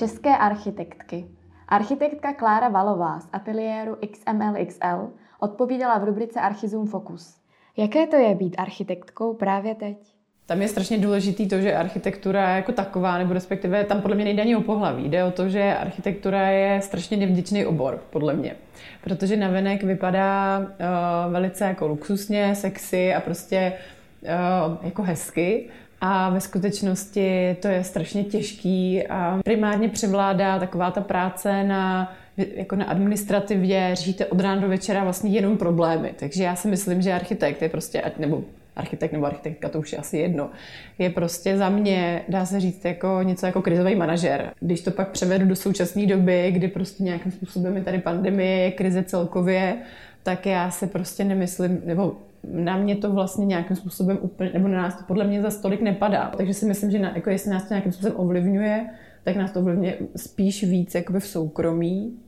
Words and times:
České 0.00 0.36
architektky. 0.36 1.24
Architektka 1.68 2.32
Klára 2.32 2.68
Valová 2.68 3.20
z 3.20 3.28
ateliéru 3.32 3.96
XMLXL 4.12 5.10
odpovídala 5.40 5.98
v 5.98 6.04
rubrice 6.04 6.40
Archizum 6.40 6.86
Focus. 6.86 7.36
Jaké 7.76 8.06
to 8.06 8.16
je 8.16 8.34
být 8.34 8.54
architektkou 8.58 9.34
právě 9.34 9.74
teď? 9.74 9.96
Tam 10.46 10.62
je 10.62 10.68
strašně 10.68 10.98
důležitý 10.98 11.48
to, 11.48 11.60
že 11.60 11.76
architektura 11.76 12.56
jako 12.56 12.72
taková, 12.72 13.18
nebo 13.18 13.32
respektive 13.32 13.84
tam 13.84 14.02
podle 14.02 14.16
mě 14.16 14.24
nejde 14.24 14.42
ani 14.42 14.56
o 14.56 14.60
pohlaví. 14.60 15.08
Jde 15.08 15.24
o 15.24 15.30
to, 15.30 15.48
že 15.48 15.76
architektura 15.76 16.48
je 16.48 16.80
strašně 16.82 17.16
nevděčný 17.16 17.66
obor, 17.66 18.00
podle 18.10 18.34
mě. 18.34 18.56
Protože 19.04 19.36
navenek 19.36 19.82
vypadá 19.82 20.58
uh, 20.58 21.32
velice 21.32 21.64
jako 21.64 21.86
luxusně, 21.86 22.54
sexy 22.54 23.14
a 23.14 23.20
prostě 23.20 23.72
uh, 24.22 24.76
jako 24.82 25.02
hezky. 25.02 25.70
A 26.00 26.30
ve 26.30 26.40
skutečnosti 26.40 27.56
to 27.62 27.68
je 27.68 27.84
strašně 27.84 28.24
těžký 28.24 29.06
a 29.06 29.40
primárně 29.44 29.88
převládá 29.88 30.58
taková 30.58 30.90
ta 30.90 31.00
práce 31.00 31.64
na 31.64 32.12
jako 32.36 32.76
na 32.76 32.84
administrativě, 32.84 33.90
řešíte 33.94 34.26
od 34.26 34.40
rána 34.40 34.60
do 34.60 34.68
večera 34.68 35.04
vlastně 35.04 35.30
jenom 35.30 35.56
problémy. 35.56 36.14
Takže 36.18 36.42
já 36.42 36.56
si 36.56 36.68
myslím, 36.68 37.02
že 37.02 37.12
architekt 37.12 37.62
je 37.62 37.68
prostě, 37.68 38.02
nebo 38.18 38.42
architekt 38.76 39.12
nebo 39.12 39.26
architektka, 39.26 39.68
to 39.68 39.78
už 39.78 39.92
je 39.92 39.98
asi 39.98 40.18
jedno, 40.18 40.50
je 40.98 41.10
prostě 41.10 41.56
za 41.56 41.68
mě, 41.68 42.22
dá 42.28 42.46
se 42.46 42.60
říct, 42.60 42.84
jako 42.84 43.20
něco 43.22 43.46
jako 43.46 43.62
krizový 43.62 43.94
manažer. 43.94 44.50
Když 44.60 44.80
to 44.80 44.90
pak 44.90 45.08
převedu 45.08 45.46
do 45.46 45.56
současné 45.56 46.06
doby, 46.06 46.50
kdy 46.52 46.68
prostě 46.68 47.02
nějakým 47.02 47.32
způsobem 47.32 47.76
je 47.76 47.84
tady 47.84 47.98
pandemie, 47.98 48.58
je 48.58 48.70
krize 48.70 49.02
celkově, 49.02 49.76
tak 50.22 50.46
já 50.46 50.70
se 50.70 50.86
prostě 50.86 51.24
nemyslím, 51.24 51.82
nebo 51.84 52.16
na 52.44 52.76
mě 52.76 52.96
to 52.96 53.12
vlastně 53.12 53.46
nějakým 53.46 53.76
způsobem 53.76 54.18
úplně, 54.20 54.50
nebo 54.54 54.68
na 54.68 54.82
nás 54.82 54.96
to 54.96 55.04
podle 55.04 55.24
mě 55.24 55.42
za 55.42 55.50
stolik 55.50 55.80
nepadá. 55.80 56.32
Takže 56.36 56.54
si 56.54 56.66
myslím, 56.66 56.90
že 56.90 56.98
na, 56.98 57.12
jako 57.14 57.30
jestli 57.30 57.50
nás 57.50 57.62
to 57.62 57.74
nějakým 57.74 57.92
způsobem 57.92 58.20
ovlivňuje, 58.20 58.86
tak 59.24 59.36
nás 59.36 59.52
to 59.52 59.60
ovlivňuje 59.60 59.98
spíš 60.16 60.64
víc 60.64 60.94
jakoby 60.94 61.20
v 61.20 61.26
soukromí, 61.26 62.18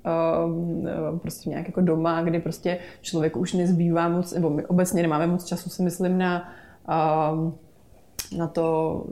um, 0.47 0.86
prostě 1.19 1.51
nějak 1.51 1.67
jako 1.67 1.81
doma, 1.81 2.23
kdy 2.23 2.41
prostě 2.41 2.78
člověku 3.01 3.41
už 3.41 3.53
nezbývá 3.53 4.09
moc, 4.09 4.34
nebo 4.34 4.51
my 4.51 4.67
obecně 4.67 5.03
nemáme 5.03 5.27
moc 5.27 5.45
času, 5.45 5.70
si 5.70 5.83
myslím, 5.83 6.19
na, 6.19 6.53
um, 7.33 7.55
na 8.39 8.47
to 8.47 9.06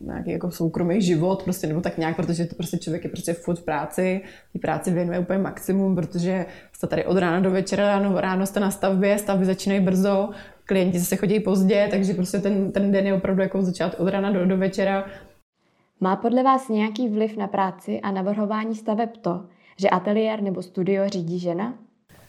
nějaký 0.00 0.30
jako 0.30 0.50
soukromý 0.50 1.02
život, 1.02 1.42
prostě, 1.42 1.66
nebo 1.66 1.80
tak 1.80 1.98
nějak, 1.98 2.16
protože 2.16 2.46
to 2.46 2.54
prostě 2.54 2.78
člověk 2.78 3.04
je 3.04 3.10
prostě 3.10 3.32
furt 3.32 3.58
v 3.58 3.64
práci, 3.64 4.20
ty 4.52 4.58
práci 4.58 4.90
věnuje 4.90 5.18
úplně 5.18 5.38
maximum, 5.38 5.96
protože 5.96 6.46
jste 6.72 6.86
tady 6.86 7.04
od 7.04 7.18
rána 7.18 7.40
do 7.40 7.50
večera, 7.50 7.86
ráno, 7.86 8.20
ráno 8.20 8.46
jste 8.46 8.60
na 8.60 8.70
stavbě, 8.70 9.18
stavby 9.18 9.44
začínají 9.44 9.80
brzo, 9.80 10.30
klienti 10.66 11.00
se 11.00 11.16
chodí 11.16 11.40
pozdě, 11.40 11.88
takže 11.90 12.14
prostě 12.14 12.38
ten, 12.38 12.72
ten 12.72 12.92
den 12.92 13.06
je 13.06 13.14
opravdu 13.14 13.42
jako 13.42 13.62
začát 13.62 13.94
od 13.98 14.08
rána 14.08 14.30
do, 14.30 14.46
do 14.46 14.56
večera 14.56 15.04
má 16.00 16.16
podle 16.16 16.42
vás 16.42 16.68
nějaký 16.68 17.08
vliv 17.08 17.36
na 17.36 17.46
práci 17.46 18.00
a 18.00 18.10
navrhování 18.10 18.74
staveb 18.74 19.10
to, 19.20 19.44
že 19.76 19.88
ateliér 19.88 20.42
nebo 20.42 20.62
studio 20.62 21.08
řídí 21.08 21.38
žena? 21.38 21.74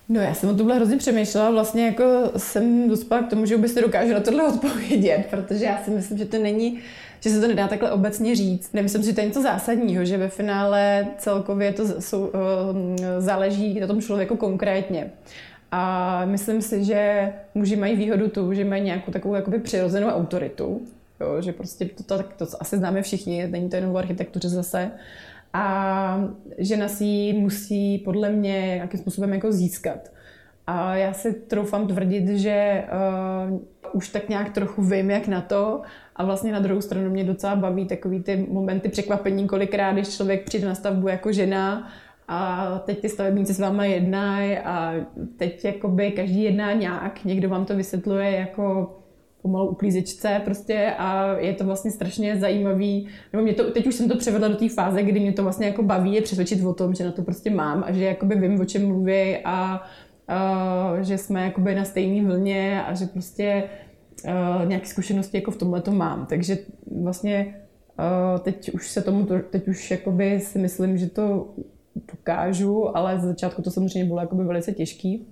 No 0.09 0.21
já 0.21 0.33
jsem 0.33 0.49
o 0.49 0.53
tomhle 0.53 0.75
hrozně 0.75 0.97
přemýšlela, 0.97 1.51
vlastně 1.51 1.85
jako 1.85 2.03
jsem 2.37 2.89
dospěla 2.89 3.23
k 3.23 3.29
tomu, 3.29 3.45
že 3.45 3.55
vůbec 3.55 3.73
dokážu 3.73 4.13
na 4.13 4.19
tohle 4.19 4.47
odpovědět, 4.47 5.27
protože 5.29 5.65
já 5.65 5.77
si 5.77 5.91
myslím, 5.91 6.17
že 6.17 6.25
to 6.25 6.37
není, 6.37 6.79
že 7.19 7.29
se 7.29 7.41
to 7.41 7.47
nedá 7.47 7.67
takhle 7.67 7.91
obecně 7.91 8.35
říct. 8.35 8.73
Nemyslím 8.73 9.03
si, 9.03 9.09
že 9.09 9.15
to 9.15 9.21
je 9.21 9.27
něco 9.27 9.41
zásadního, 9.41 10.05
že 10.05 10.17
ve 10.17 10.29
finále 10.29 11.07
celkově 11.17 11.73
to 11.73 12.01
jsou, 12.01 12.31
eh, 12.33 13.21
záleží 13.21 13.79
na 13.79 13.87
tom 13.87 14.01
člověku 14.01 14.37
konkrétně. 14.37 15.11
A 15.71 16.25
myslím 16.25 16.61
si, 16.61 16.83
že 16.83 17.33
muži 17.55 17.75
mají 17.75 17.95
výhodu 17.95 18.29
tu, 18.29 18.53
že 18.53 18.65
mají 18.65 18.83
nějakou 18.83 19.11
takovou 19.11 19.35
jakoby 19.35 19.59
přirozenou 19.59 20.07
autoritu, 20.07 20.81
Jo, 21.19 21.41
že 21.41 21.53
prostě 21.53 21.85
to, 21.85 22.03
to, 22.03 22.23
to, 22.23 22.45
to 22.45 22.61
asi 22.61 22.77
známe 22.77 23.01
všichni, 23.01 23.47
není 23.47 23.69
to 23.69 23.75
jenom 23.75 23.95
o 23.95 23.97
architektuře 23.97 24.49
zase. 24.49 24.91
A 25.53 26.29
žena 26.57 26.87
si 26.87 27.03
ji 27.03 27.33
musí 27.33 27.97
podle 27.97 28.29
mě 28.29 28.51
nějakým 28.51 28.99
způsobem 28.99 29.33
jako 29.33 29.51
získat. 29.51 30.11
A 30.67 30.95
já 30.95 31.13
si 31.13 31.33
troufám 31.33 31.87
tvrdit, 31.87 32.27
že 32.27 32.83
uh, 33.49 33.59
už 33.93 34.09
tak 34.09 34.29
nějak 34.29 34.53
trochu 34.53 34.81
vím, 34.81 35.11
jak 35.11 35.27
na 35.27 35.41
to. 35.41 35.81
A 36.15 36.25
vlastně 36.25 36.51
na 36.51 36.59
druhou 36.59 36.81
stranu 36.81 37.09
mě 37.09 37.23
docela 37.23 37.55
baví 37.55 37.85
takový 37.85 38.23
ty 38.23 38.47
momenty 38.49 38.89
překvapení, 38.89 39.47
kolikrát, 39.47 39.93
když 39.93 40.15
člověk 40.15 40.43
přijde 40.43 40.67
na 40.67 40.75
stavbu 40.75 41.07
jako 41.07 41.31
žena 41.31 41.91
a 42.27 42.67
teď 42.85 43.01
ty 43.01 43.09
stavebníci 43.09 43.53
s 43.53 43.59
váma 43.59 43.85
jednají 43.85 44.57
a 44.57 44.93
teď 45.37 45.65
jakoby 45.65 46.11
každý 46.11 46.43
jedná 46.43 46.73
nějak, 46.73 47.25
někdo 47.25 47.49
vám 47.49 47.65
to 47.65 47.75
vysvětluje 47.75 48.31
jako 48.31 48.93
pomalu 49.41 49.69
uklízečce 49.69 50.41
prostě 50.45 50.93
a 50.97 51.37
je 51.37 51.53
to 51.53 51.65
vlastně 51.65 51.91
strašně 51.91 52.37
zajímavý, 52.37 53.07
nebo 53.33 53.43
mě 53.43 53.53
to, 53.53 53.71
teď 53.71 53.87
už 53.87 53.95
jsem 53.95 54.09
to 54.09 54.17
převedla 54.17 54.47
do 54.47 54.55
té 54.55 54.69
fáze, 54.69 55.03
kdy 55.03 55.19
mě 55.19 55.33
to 55.33 55.43
vlastně 55.43 55.67
jako 55.67 55.83
baví 55.83 56.13
je 56.13 56.21
přesvědčit 56.21 56.65
o 56.65 56.73
tom, 56.73 56.93
že 56.93 57.05
na 57.05 57.11
to 57.11 57.21
prostě 57.21 57.49
mám 57.49 57.83
a 57.87 57.91
že 57.91 58.03
jakoby 58.03 58.35
vím, 58.35 58.59
o 58.59 58.65
čem 58.65 58.87
mluví 58.87 59.37
a 59.43 59.83
uh, 60.29 61.01
že 61.01 61.17
jsme 61.17 61.43
jakoby 61.43 61.75
na 61.75 61.85
stejné 61.85 62.27
vlně 62.27 62.83
a 62.83 62.93
že 62.93 63.05
prostě 63.05 63.63
uh, 64.25 64.65
nějaké 64.69 64.85
zkušenosti 64.85 65.37
jako 65.37 65.51
v 65.51 65.57
tomhle 65.57 65.81
to 65.81 65.91
mám. 65.91 66.25
Takže 66.25 66.57
vlastně 67.01 67.55
uh, 67.99 68.39
teď 68.39 68.73
už 68.73 68.89
se 68.89 69.01
tomu, 69.01 69.27
teď 69.49 69.67
už 69.67 69.91
jakoby 69.91 70.39
si 70.39 70.59
myslím, 70.59 70.97
že 70.97 71.09
to 71.09 71.47
dokážu, 72.27 72.97
ale 72.97 73.19
z 73.19 73.23
začátku 73.23 73.61
to 73.61 73.71
samozřejmě 73.71 74.05
bylo 74.05 74.19
jakoby 74.19 74.43
velice 74.43 74.71
těžký. 74.71 75.27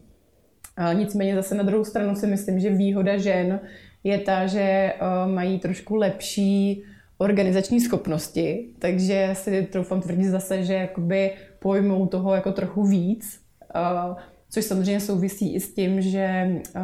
Uh, 0.79 0.99
nicméně 0.99 1.35
zase 1.35 1.55
na 1.55 1.63
druhou 1.63 1.83
stranu 1.83 2.15
si 2.15 2.27
myslím, 2.27 2.59
že 2.59 2.69
výhoda 2.69 3.17
žen 3.17 3.59
je 4.05 4.17
ta, 4.19 4.47
že 4.47 4.61
eh, 4.61 4.93
mají 5.27 5.59
trošku 5.59 5.95
lepší 5.95 6.83
organizační 7.17 7.81
schopnosti, 7.81 8.69
takže 8.79 9.29
si 9.33 9.63
troufám 9.71 10.01
tvrdit 10.01 10.29
zase, 10.29 10.63
že 10.63 10.73
jakoby 10.73 11.31
pojmou 11.59 12.05
toho 12.07 12.35
jako 12.35 12.51
trochu 12.51 12.83
víc, 12.83 13.39
eh, 13.75 14.15
což 14.49 14.65
samozřejmě 14.65 14.99
souvisí 14.99 15.55
i 15.55 15.59
s 15.59 15.73
tím, 15.73 16.01
že 16.01 16.61
eh, 16.75 16.81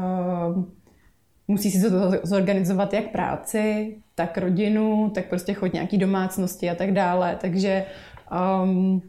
musí 1.47 1.71
si 1.71 1.89
to 1.89 2.11
zorganizovat 2.23 2.93
jak 2.93 3.11
práci, 3.11 3.97
tak 4.15 4.37
rodinu, 4.37 5.11
tak 5.15 5.29
prostě 5.29 5.53
chod 5.53 5.73
nějaký 5.73 5.97
domácnosti 5.97 6.69
a 6.69 6.75
tak 6.75 6.93
dále, 6.93 7.37
takže 7.41 7.85
um, 8.63 9.01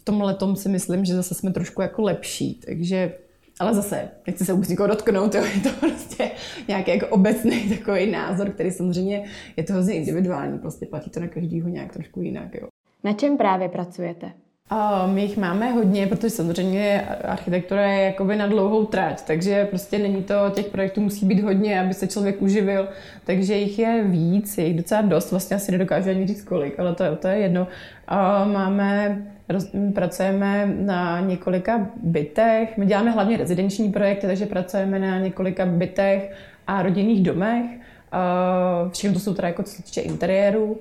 v 0.00 0.34
tom 0.38 0.56
si 0.56 0.68
myslím, 0.68 1.04
že 1.04 1.14
zase 1.14 1.34
jsme 1.34 1.52
trošku 1.52 1.82
jako 1.82 2.02
lepší, 2.02 2.60
takže 2.66 3.14
ale 3.60 3.74
zase, 3.74 4.10
nechci 4.26 4.44
se 4.44 4.52
vůbec 4.52 4.68
nikoho 4.68 4.86
dotknout, 4.86 5.34
jo, 5.34 5.44
je 5.44 5.60
to 5.60 5.68
prostě 5.80 6.30
nějaký 6.68 6.90
jako 6.90 7.06
obecný 7.06 7.68
takový 7.78 8.10
názor, 8.10 8.50
který 8.50 8.70
samozřejmě 8.70 9.24
je 9.56 9.64
to 9.64 9.72
hrozně 9.72 9.94
individuální, 9.94 10.58
prostě 10.58 10.86
platí 10.86 11.10
to 11.10 11.20
na 11.20 11.28
každého 11.28 11.68
nějak 11.68 11.92
trošku 11.92 12.20
jinak. 12.20 12.54
Jo. 12.54 12.68
Na 13.04 13.12
čem 13.12 13.36
právě 13.36 13.68
pracujete? 13.68 14.32
My 15.06 15.22
jich 15.22 15.36
máme 15.36 15.70
hodně, 15.70 16.06
protože 16.06 16.30
samozřejmě 16.30 17.08
architektura 17.24 17.86
je 17.86 18.04
jakoby 18.04 18.36
na 18.36 18.46
dlouhou 18.46 18.84
trať, 18.84 19.22
takže 19.22 19.64
prostě 19.64 19.98
není 19.98 20.22
to, 20.22 20.34
těch 20.54 20.66
projektů 20.66 21.00
musí 21.00 21.26
být 21.26 21.42
hodně, 21.42 21.80
aby 21.80 21.94
se 21.94 22.06
člověk 22.06 22.42
uživil, 22.42 22.88
takže 23.24 23.54
jich 23.54 23.78
je 23.78 24.04
víc, 24.04 24.58
je 24.58 24.66
jich 24.66 24.76
docela 24.76 25.02
dost, 25.02 25.30
vlastně 25.30 25.56
asi 25.56 25.72
nedokážu 25.72 26.10
ani 26.10 26.26
říct 26.26 26.42
kolik, 26.42 26.80
ale 26.80 26.94
to, 26.94 27.16
to 27.16 27.28
je 27.28 27.38
jedno. 27.38 27.66
Máme 28.52 29.22
pracujeme 29.94 30.66
na 30.66 31.20
několika 31.20 31.86
bytech. 32.02 32.76
My 32.78 32.86
děláme 32.86 33.10
hlavně 33.10 33.36
rezidenční 33.36 33.92
projekty, 33.92 34.26
takže 34.26 34.46
pracujeme 34.46 34.98
na 34.98 35.18
několika 35.18 35.66
bytech 35.66 36.32
a 36.66 36.82
rodinných 36.82 37.22
domech. 37.22 37.64
Všechno 38.92 39.14
to 39.14 39.20
jsou 39.20 39.34
teda 39.34 39.48
jako 39.48 39.62
co 39.62 39.72
se 39.72 39.82
týče 39.82 40.00
interiéru. 40.00 40.78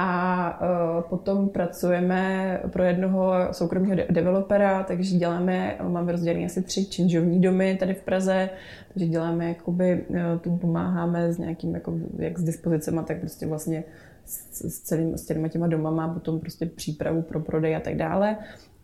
A 0.00 0.60
potom 1.08 1.48
pracujeme 1.48 2.60
pro 2.72 2.82
jednoho 2.84 3.32
soukromého 3.52 3.96
developera, 4.10 4.82
takže 4.82 5.16
děláme, 5.16 5.78
máme 5.88 6.12
rozdělené 6.12 6.46
asi 6.46 6.62
tři 6.62 6.86
činžovní 6.86 7.40
domy 7.40 7.76
tady 7.80 7.94
v 7.94 8.02
Praze, 8.02 8.50
takže 8.92 9.06
děláme, 9.06 9.48
jakoby, 9.48 10.04
e, 10.14 10.38
tomu 10.38 10.58
pomáháme 10.58 11.32
s 11.32 11.38
nějakým, 11.38 11.74
jako, 11.74 11.94
jak 12.18 12.38
s 12.38 12.42
dispozicema, 12.42 13.02
tak 13.02 13.20
prostě 13.20 13.46
vlastně 13.46 13.84
s, 14.24 14.60
s, 14.60 14.80
celým, 14.80 15.18
s 15.18 15.26
těma 15.26 15.48
těma 15.48 15.66
domama, 15.66 16.08
potom 16.08 16.40
prostě 16.40 16.66
přípravu 16.66 17.22
pro 17.22 17.40
prodej 17.40 17.76
a 17.76 17.80
tak 17.80 17.96
dále. 17.96 18.36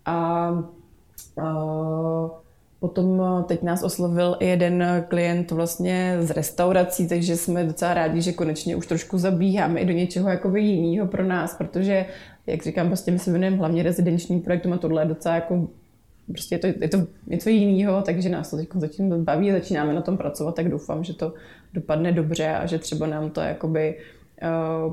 A, 0.04 0.14
a 1.42 1.54
Potom 2.84 3.22
teď 3.48 3.62
nás 3.62 3.82
oslovil 3.82 4.36
i 4.40 4.46
jeden 4.46 5.04
klient 5.08 5.50
vlastně 5.50 6.16
z 6.20 6.30
restaurací, 6.30 7.08
takže 7.08 7.36
jsme 7.36 7.64
docela 7.64 7.94
rádi, 7.94 8.22
že 8.22 8.32
konečně 8.32 8.76
už 8.76 8.86
trošku 8.86 9.18
zabíháme 9.18 9.80
i 9.80 9.84
do 9.84 9.92
něčeho 9.92 10.28
jakoby 10.28 10.60
jiného 10.60 11.06
pro 11.06 11.24
nás, 11.24 11.54
protože, 11.54 12.06
jak 12.46 12.62
říkám, 12.62 12.86
prostě 12.86 13.10
my 13.10 13.18
se 13.18 13.30
věnujeme 13.30 13.56
hlavně 13.56 13.82
rezidenčním 13.82 14.40
projektům 14.40 14.72
a 14.72 14.78
tohle 14.78 15.02
je 15.02 15.06
docela 15.06 15.34
jako 15.34 15.68
prostě 16.26 16.54
je 16.54 16.58
to, 16.58 16.66
je 16.66 16.88
to 16.88 17.06
něco 17.26 17.48
jiného, 17.48 18.02
takže 18.02 18.28
nás 18.28 18.50
to 18.50 18.56
teď 18.56 18.68
zatím 18.74 19.24
baví, 19.24 19.50
začínáme 19.50 19.94
na 19.94 20.02
tom 20.02 20.16
pracovat, 20.16 20.54
tak 20.54 20.68
doufám, 20.68 21.04
že 21.04 21.14
to 21.14 21.32
dopadne 21.74 22.12
dobře 22.12 22.48
a 22.48 22.66
že 22.66 22.78
třeba 22.78 23.06
nám 23.06 23.30
to 23.30 23.40
jakoby 23.40 23.98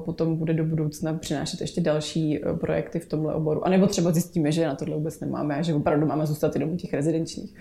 potom 0.05 0.35
bude 0.37 0.53
do 0.53 0.63
budoucna 0.63 1.13
přinášet 1.13 1.61
ještě 1.61 1.81
další 1.81 2.45
e, 2.45 2.53
projekty 2.53 2.99
v 2.99 3.09
tomhle 3.09 3.33
oboru. 3.33 3.65
A 3.65 3.69
nebo 3.69 3.87
třeba 3.87 4.11
zjistíme, 4.11 4.51
že 4.51 4.67
na 4.67 4.75
tohle 4.75 4.95
vůbec 4.95 5.19
nemáme 5.19 5.55
a 5.55 5.61
že 5.61 5.73
opravdu 5.73 6.07
máme 6.07 6.25
zůstat 6.25 6.55
jenom 6.55 6.77
těch 6.77 6.93
rezidenčních. 6.93 7.55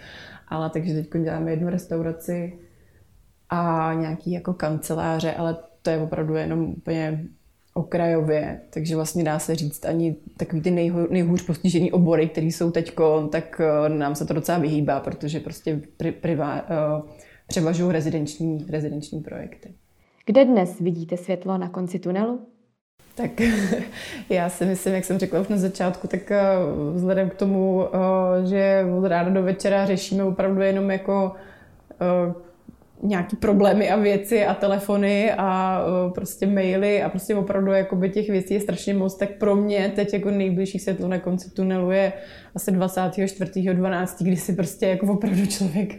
Ale 0.48 0.70
takže 0.70 0.94
teď 0.94 1.22
děláme 1.22 1.50
jednu 1.50 1.68
restauraci 1.68 2.58
a 3.48 3.92
nějaký 4.00 4.32
jako 4.32 4.54
kanceláře, 4.54 5.32
ale 5.32 5.56
to 5.82 5.90
je 5.90 5.98
opravdu 5.98 6.34
jenom 6.34 6.60
úplně 6.64 7.24
okrajově, 7.74 8.60
takže 8.70 8.96
vlastně 8.96 9.24
dá 9.24 9.38
se 9.38 9.54
říct 9.54 9.84
ani 9.84 10.16
takový 10.36 10.62
ty 10.62 10.70
nejho, 10.70 11.06
nejhůř 11.10 11.46
postižený 11.46 11.92
obory, 11.92 12.28
které 12.28 12.46
jsou 12.46 12.70
teď, 12.70 12.94
tak 13.32 13.60
uh, 13.60 13.96
nám 13.96 14.14
se 14.14 14.26
to 14.26 14.34
docela 14.34 14.58
vyhýbá, 14.58 15.00
protože 15.00 15.40
prostě 15.40 15.80
pri, 15.96 16.12
priva, 16.12 16.62
uh, 16.62 17.10
převažují 17.46 17.92
rezidenční, 17.92 18.66
rezidenční 18.68 19.20
projekty. 19.20 19.74
Kde 20.26 20.44
dnes 20.44 20.80
vidíte 20.80 21.16
světlo 21.16 21.58
na 21.58 21.68
konci 21.68 21.98
tunelu? 21.98 22.40
Tak 23.14 23.30
já 24.28 24.48
si 24.48 24.64
myslím, 24.64 24.94
jak 24.94 25.04
jsem 25.04 25.18
řekla 25.18 25.40
už 25.40 25.48
na 25.48 25.56
začátku, 25.56 26.06
tak 26.06 26.30
eh, 26.30 26.42
vzhledem 26.94 27.30
k 27.30 27.34
tomu, 27.34 27.84
eh, 27.84 28.46
že 28.46 28.84
od 28.98 29.04
rána 29.04 29.30
do 29.30 29.42
večera 29.42 29.86
řešíme 29.86 30.24
opravdu 30.24 30.60
jenom 30.60 30.90
jako 30.90 31.32
eh, 32.00 32.32
nějaký 33.02 33.36
problémy 33.36 33.90
a 33.90 33.96
věci 33.96 34.46
a 34.46 34.54
telefony 34.54 35.32
a 35.32 35.80
prostě 36.14 36.46
maily 36.46 37.02
a 37.02 37.08
prostě 37.08 37.34
opravdu 37.34 37.72
jakoby 37.72 38.10
těch 38.10 38.30
věcí 38.30 38.54
je 38.54 38.60
strašně 38.60 38.94
moc, 38.94 39.18
tak 39.18 39.30
pro 39.30 39.56
mě 39.56 39.92
teď 39.96 40.12
jako 40.12 40.30
nejbližší 40.30 40.78
světlo 40.78 41.08
na 41.08 41.18
konci 41.18 41.50
tunelu 41.50 41.90
je 41.90 42.12
asi 42.54 42.72
24.12., 42.72 44.24
kdy 44.24 44.36
si 44.36 44.52
prostě 44.52 44.86
jako 44.86 45.06
opravdu 45.06 45.46
člověk 45.46 45.94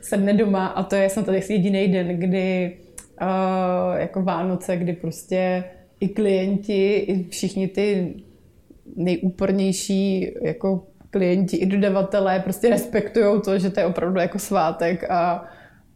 sedne 0.00 0.32
doma 0.32 0.66
a 0.66 0.82
to 0.82 0.94
je 0.94 1.10
snad 1.10 1.28
jediný 1.28 1.88
den, 1.88 2.08
kdy 2.08 2.72
jako 3.96 4.22
Vánoce, 4.22 4.76
kdy 4.76 4.92
prostě 4.92 5.64
i 6.00 6.08
klienti, 6.08 6.94
i 6.94 7.28
všichni 7.28 7.68
ty 7.68 8.14
nejúpornější 8.96 10.34
jako 10.42 10.86
klienti 11.10 11.56
i 11.56 11.66
dodavatelé 11.66 12.40
prostě 12.40 12.70
respektují 12.70 13.40
to, 13.44 13.58
že 13.58 13.70
to 13.70 13.80
je 13.80 13.86
opravdu 13.86 14.20
jako 14.20 14.38
svátek 14.38 15.10
a 15.10 15.44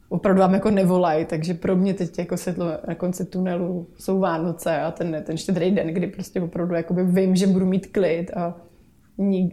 opravdu 0.08 0.40
vám 0.40 0.54
jako 0.54 0.70
nevolají, 0.70 1.24
takže 1.24 1.54
pro 1.54 1.76
mě 1.76 1.94
teď 1.94 2.18
jako 2.18 2.36
světlo 2.36 2.66
na 2.88 2.94
konci 2.94 3.24
tunelu 3.24 3.86
jsou 3.98 4.18
Vánoce 4.18 4.80
a 4.80 4.90
ten, 4.90 5.22
ten 5.26 5.36
štědrý 5.36 5.70
den, 5.70 5.86
kdy 5.86 6.06
prostě 6.06 6.40
opravdu 6.40 6.74
vím, 7.04 7.36
že 7.36 7.46
budu 7.46 7.66
mít 7.66 7.86
klid 7.86 8.30
a 8.36 8.60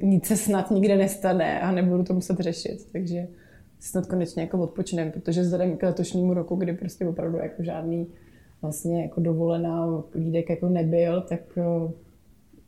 nic 0.02 0.26
se 0.26 0.38
snad 0.38 0.72
nikde 0.72 0.98
nestane 0.98 1.62
a 1.62 1.72
nebudu 1.72 2.04
to 2.04 2.14
muset 2.14 2.40
řešit, 2.40 2.78
takže 2.92 3.28
snad 3.86 4.06
konečně 4.06 4.42
jako 4.42 4.60
odpočinem, 4.60 5.12
protože 5.12 5.42
vzhledem 5.42 5.78
k 5.78 5.84
letošnímu 5.84 6.34
roku, 6.34 6.56
kdy 6.56 6.74
prostě 6.74 7.08
opravdu 7.08 7.38
jako 7.38 7.64
žádný 7.64 8.08
vlastně 8.62 9.02
jako 9.02 9.22
dovolená 9.22 10.04
lídek 10.16 10.50
jako 10.50 10.70
nebyl, 10.70 11.22
tak 11.22 11.40
eh, 11.58 11.92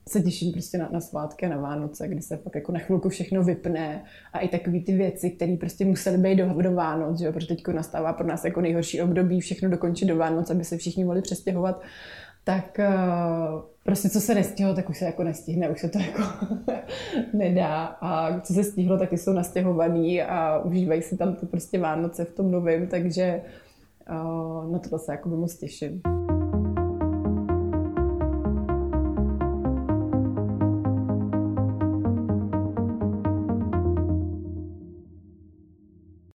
se 0.09 0.21
těším 0.21 0.51
prostě 0.51 0.77
na, 0.77 0.89
na 0.91 1.01
svátky 1.01 1.45
a 1.45 1.49
na 1.49 1.57
Vánoce, 1.57 2.07
kdy 2.07 2.21
se 2.21 2.37
pak 2.37 2.55
jako 2.55 2.71
na 2.71 2.79
chvilku 2.79 3.09
všechno 3.09 3.43
vypne 3.43 4.03
a 4.33 4.39
i 4.39 4.47
takové 4.47 4.79
ty 4.79 4.95
věci, 4.95 5.29
které 5.29 5.57
prostě 5.57 5.85
musely 5.85 6.17
být 6.17 6.35
do, 6.35 6.61
do 6.61 6.71
Vánoc, 6.71 7.19
že 7.19 7.25
jo? 7.25 7.33
protože 7.33 7.47
teď 7.47 7.67
nastává 7.67 8.13
pro 8.13 8.27
nás 8.27 8.45
jako 8.45 8.61
nejhorší 8.61 9.01
období 9.01 9.39
všechno 9.39 9.69
dokončit 9.69 10.05
do 10.05 10.17
Vánoc, 10.17 10.49
aby 10.49 10.63
se 10.63 10.77
všichni 10.77 11.05
mohli 11.05 11.21
přestěhovat, 11.21 11.81
tak 12.47 12.79
uh, 12.79 13.61
prostě 13.83 14.09
co 14.09 14.21
se 14.21 14.35
nestihlo, 14.35 14.73
tak 14.75 14.89
už 14.89 14.97
se 14.97 15.05
jako 15.05 15.23
nestihne, 15.23 15.69
už 15.69 15.81
se 15.81 15.89
to 15.89 15.99
jako 15.99 16.21
nedá 17.33 17.85
a 17.85 18.39
co 18.39 18.53
se 18.53 18.63
stihlo, 18.63 18.97
taky 18.97 19.17
jsou 19.17 19.33
nastěhovaný 19.33 20.21
a 20.21 20.59
užívají 20.59 21.01
si 21.01 21.17
tam 21.17 21.35
to 21.35 21.45
prostě 21.45 21.79
Vánoce 21.79 22.25
v 22.25 22.33
tom 22.33 22.51
novém, 22.51 22.87
takže 22.87 23.41
uh, 24.09 24.71
na 24.71 24.79
to 24.79 24.99
se 24.99 25.11
jako 25.11 25.29
moc 25.29 25.57
těším. 25.57 26.01